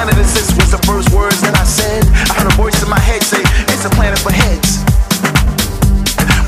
planet 0.00 0.16
exists 0.16 0.56
was 0.56 0.72
the 0.72 0.80
first 0.88 1.12
words 1.12 1.44
that 1.44 1.52
I 1.52 1.66
said. 1.68 2.00
I 2.32 2.40
heard 2.40 2.48
a 2.48 2.56
voice 2.56 2.80
in 2.80 2.88
my 2.88 2.96
head 2.96 3.20
say, 3.20 3.44
it's 3.68 3.84
a 3.84 3.92
planet 3.92 4.16
for 4.16 4.32
heads. 4.32 4.80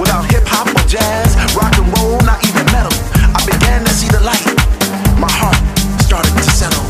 Without 0.00 0.24
hip 0.32 0.48
hop 0.48 0.72
or 0.72 0.80
jazz, 0.88 1.36
rock 1.52 1.76
and 1.76 1.84
roll, 2.00 2.16
not 2.24 2.40
even 2.48 2.64
metal, 2.72 2.96
I 3.36 3.44
began 3.44 3.84
to 3.84 3.92
see 3.92 4.08
the 4.08 4.24
light. 4.24 4.40
My 5.20 5.28
heart 5.28 5.60
started 6.00 6.32
to 6.32 6.44
settle. 6.48 6.80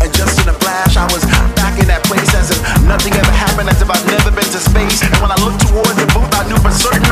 And 0.00 0.08
just 0.16 0.40
in 0.40 0.48
a 0.48 0.56
flash, 0.56 0.96
I 0.96 1.04
was 1.12 1.20
back 1.52 1.76
in 1.76 1.84
that 1.92 2.00
place 2.08 2.32
as 2.32 2.48
if 2.48 2.56
nothing 2.88 3.12
ever 3.12 3.34
happened, 3.36 3.68
as 3.68 3.76
if 3.84 3.92
I'd 3.92 4.08
never 4.08 4.32
been 4.32 4.48
to 4.56 4.60
space. 4.72 5.04
And 5.04 5.20
when 5.20 5.36
I 5.36 5.38
looked 5.44 5.68
towards 5.68 6.00
the 6.00 6.08
booth, 6.16 6.32
I 6.32 6.48
knew 6.48 6.56
for 6.64 6.72
certain 6.72 7.11